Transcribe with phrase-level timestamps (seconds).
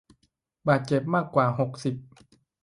[0.67, 1.95] บาดเจ็บมากกว่าหกสิบ